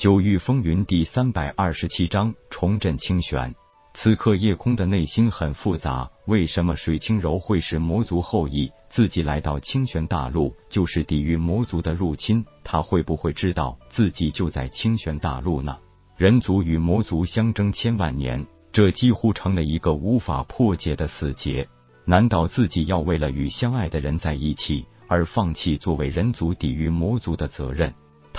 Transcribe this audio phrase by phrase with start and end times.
[0.00, 3.54] 九域风云第三百二十七章重振清玄。
[3.92, 8.72] 此刻夜空的内心很复杂，为什么水清柔会是魔族后裔？
[8.88, 15.76] 自己来到清玄大陆就是抵御魔族的入侵，他会不会知道自己就在清玄大陆呢？
[16.16, 21.68] 人族与魔族相争千万年，这几乎成了一个无法破解的死结。
[22.06, 27.92] 难道自己要为了与相爱的人在一起，而放弃作为人族抵御魔族的责任？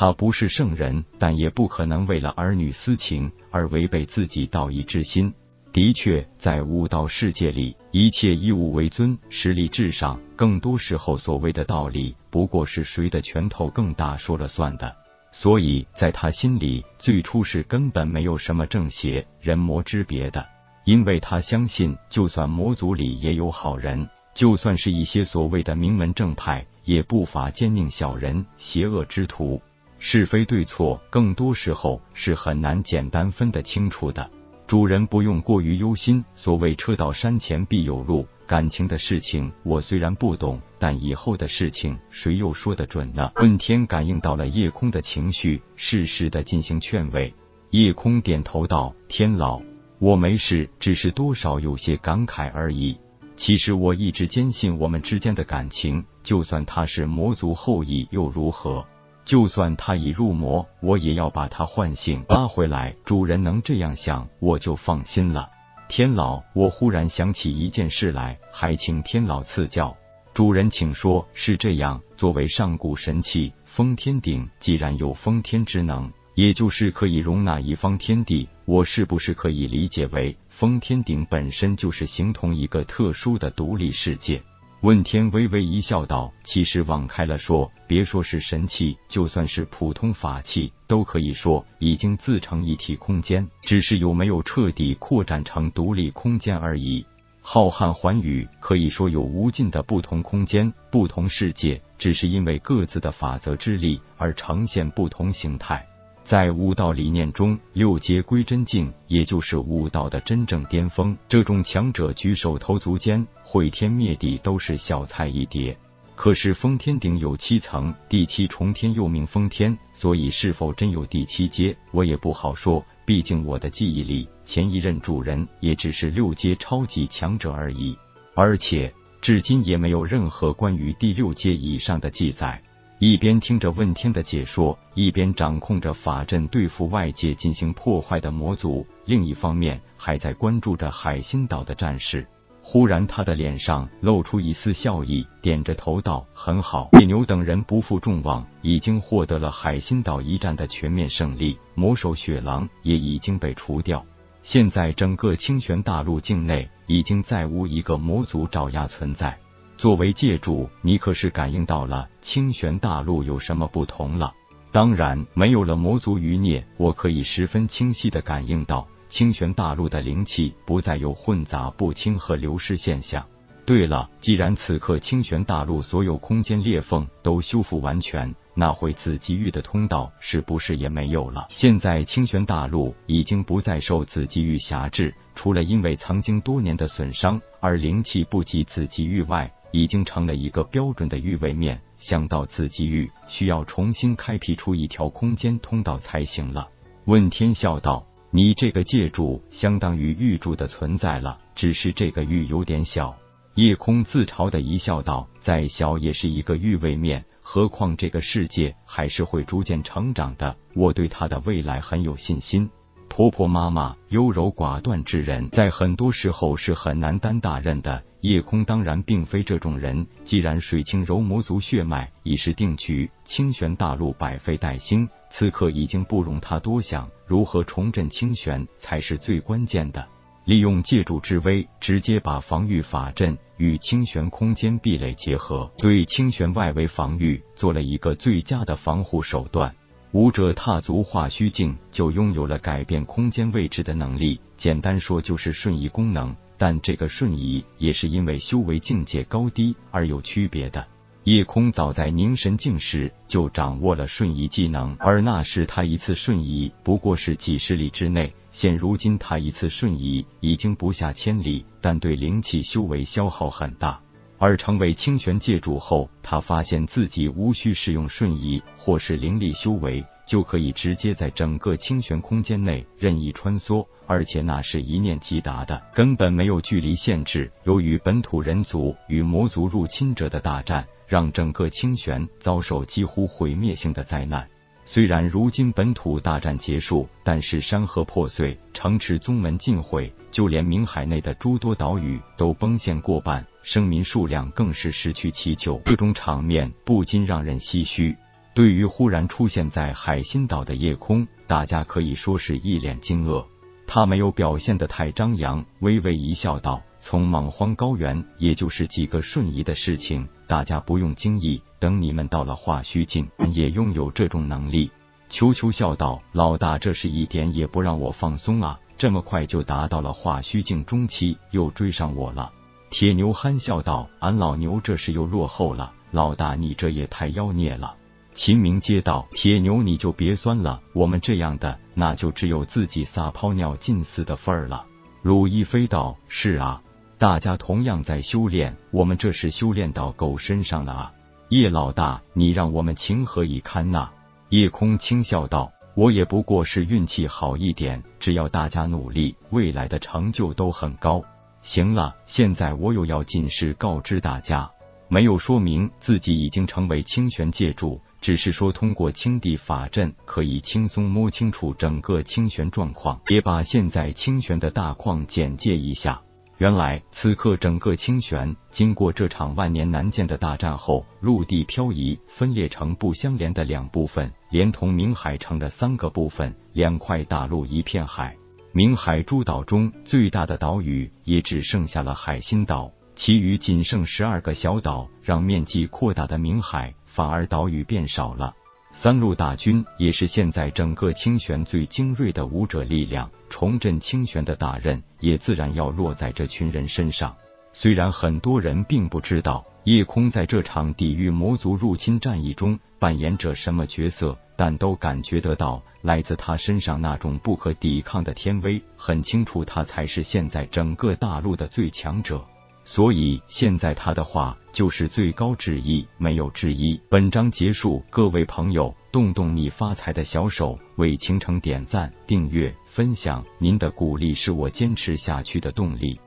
[0.00, 5.34] 他不是圣人，但也不可能为了儿女私情而违背自己道义之心。
[5.72, 10.20] 的确，在悟道世界里，一切以物为尊，实力至上。
[10.36, 14.94] 更多时候，所谓的道理，不过是谁的拳头更大说了算的。
[15.32, 20.46] 所以，在他心里，最初是根本没有什么正邪、人魔之别的，
[20.84, 29.60] 因为他相信，就算魔族里也有好人，就算是一些所谓的名门正派，也不乏奸佞小人、邪恶之徒。
[29.98, 34.30] 是非对错，更多时候是很难简单分得清楚的。
[34.66, 38.26] 主人不用过于忧心，所谓车到山前必有路。
[38.46, 43.30] 感情的事情我虽然不懂，但以后的事情谁又说得准呢？
[43.36, 47.34] 问天感应到了夜空的情绪，适时的进行劝慰。
[47.70, 49.60] 夜空点头道：“天老，
[49.98, 52.98] 我没事，只是多少有些感慨而已。
[53.36, 58.86] 其实我一直坚信我们之间的感情，就算他是魔族后裔又如何？”
[59.28, 62.96] 就算他已入魔，我也要把他唤醒拉回来。
[63.04, 65.50] 主人能这样想，我就放心了。
[65.86, 69.94] 天老，我忽然想起一件事来，还请天老赐教。
[70.32, 71.28] 主人，请说。
[71.34, 84.40] 是这样，作为上古神器封天鼎，既然有封天之能，也就是可以容纳一方天地，我是不是可以理解为封天鼎本身就是形同一个特殊的独立世界？
[84.82, 97.04] 问天微微一笑，道：“其实往开了说，别说是神器，就算是普通法器，都可以说已经自成一体空间，只是有没有彻底扩展成独立空间而已。
[97.42, 105.84] 浩瀚寰宇，可以说有无尽的不同空间、不同世界，只是因为各自的法则之力而呈现不同形态。”
[106.28, 111.16] 在武道理念中，六阶归真境，也就是武道的真正巅峰。
[111.26, 115.74] 这种强者举手投足间毁天灭地都是小菜一碟。
[116.14, 122.84] 可是封天顶有七层，第七重天又名封天，所以是否真有第七阶，我也不好说。
[123.06, 127.96] 毕竟我的记忆里，前一任主人也只是六阶超级强者而已，
[128.34, 132.62] 而且至今也没有任何关于第六阶以上的记载。
[133.00, 142.26] 一边听着问天的解说，一边掌控着法阵对付外界进行破坏的魔族，另一方面还在关注着海心岛的战事。
[142.60, 154.04] 忽然，他的脸上露出一丝笑意，点着头道：“很好，野牛等人不负众望，已经获得了海心岛一战的全面胜利，魔兽雪狼也已经被除掉。
[154.42, 159.38] 现在，整个清玄大陆境内已经再无一个魔族爪牙存在。”
[159.78, 164.34] 作为界主，你可是感应到了清玄大陆有什么不同了？
[164.72, 173.24] 当然，没有了魔族余孽，我可以十分清晰的感应到清玄大陆的灵气不再有混杂不清和流失现象。
[173.64, 181.46] 对了，既然此刻清玄大陆所有空间裂缝都修复完全，那回紫极域的通道是不是也没有了？
[181.50, 189.48] 现在清玄大陆已经不再受紫极域辖制，除了因为曾经多年的损伤而灵气不及紫极域外。
[189.70, 196.68] 已经成了一个标准的域位面，想到自己域需要重新开辟出一条空间通道才行了。
[197.04, 203.16] 问天笑道：“你这个界主相当于域柱的存在了，只是这个域有点小。”
[203.54, 212.70] 夜空自嘲的一笑道：“再小也是一个域位面，何况这个世界还是会逐渐成长的，我对他的未来很有信心。”
[213.08, 218.04] 婆婆妈妈优柔寡断之人，在很多时候是很难担大任的。
[218.20, 220.06] 夜空当然并非这种人。
[220.24, 230.06] 既然水清柔魔族血脉已是定局，清玄大陆百废待兴，此刻已经不容他多想，如何重振清玄才是最关键的。
[230.44, 239.74] 利用借助之威，直接把防御法阵与清玄空间壁垒结合，对清玄外围防御做了一个最佳的防护手段。
[240.12, 244.40] 武者踏足化虚境，就拥有了改变空间位置的能力。
[244.56, 246.34] 简单说，就是瞬移功能。
[246.56, 250.84] 但这个瞬移也是因为修为境界高低而有区别的。
[251.22, 258.32] 夜空早在凝神境时就掌握了瞬移技能，而那时他一次瞬移不过是几十里之内。
[258.50, 264.00] 现如今他一次瞬移已经不下千里，但对灵气修为消耗很大。
[264.38, 277.50] 而成为清玄界主后，他发现自己无需使用瞬移或是灵力修为，就可以直接在整个清玄空间内任意穿梭，而且那是一念即达的，根本没有距离限制。
[277.64, 284.48] 由于本土人族与魔族入侵者的大战，让整个清玄遭受几乎毁灭性的灾难。
[284.90, 295.78] 虽然如今本土大战结束，但是山河破碎，城池宗门尽毁，就连冥海内的诸多岛屿都崩陷过半，生民数量更是失去其九。
[295.84, 298.16] 这种场面不禁让人唏嘘。
[298.54, 303.44] 对于忽然出现在海心岛的夜空，大家可以说是一脸惊愕。
[303.86, 314.90] 他没有表现的太张扬，微微一笑，道：“从莽荒高原，也就是几个瞬移的事情，大家不用惊异。”等你们到了化虚境， 也拥有这种能力。
[315.28, 318.80] 秋秋笑道：“老大，这是一点也不让我放松啊！
[318.96, 322.50] 这么快就达到了化虚境中期，又追上我了。”
[322.90, 327.94] 铁牛憨笑道：“俺老牛这是又落后了，老大你这也太妖孽了。”
[328.32, 334.86] 秦明接道：“铁牛你就别酸了，我们这样的那就只有自己撒泡尿浸死的份儿了。”
[335.22, 336.80] 鲁一飞道：“是啊，
[337.18, 341.12] 大家同样在修炼，我们这是修炼到狗身上了啊。”
[341.50, 344.10] 叶老大，你让我们情何以堪呐？
[344.50, 351.24] 叶空轻笑道：“我也不过是运气好一点，只要大家努力，未来的成就都很高。”
[351.64, 354.70] 行了，现在我有要紧事告知大家，
[355.08, 366.20] 没有说明自己已经成为清玄界主，只是说通过清地法阵可以轻松摸清楚整个清玄状况，也把现在清玄的大况简介一下。
[366.58, 378.36] 原来，此刻整个清玄经过这场万年难见的大战后，陆地漂移，分裂成不相连的两部分，连同冥海成了三个部分，两块大陆一片海。
[378.74, 388.52] 冥海诸岛中最大的岛屿也只剩下了海心岛，其余仅剩十二个小岛，让面积扩大的冥海反而岛屿变少了。
[388.92, 397.36] 三路大军也是现在整个清玄最精锐的武者力量，重振清玄的大任也自然要落在这群人身上。
[397.72, 412.44] 虽然很多人并不知道夜空在这场抵御魔族入侵战役中扮演着什么角色，但都感觉得到来自他身上那种不可抵抗的天威，很清楚他才是现在整个大陆的最强者。
[412.90, 416.98] 所以现在他的话就是最高旨意，没有之一。
[417.10, 426.18] 本章结束，各位朋友，动动你发财的小手，为倾城点赞、订阅、分享，您的鼓励是我坚持下去的动力。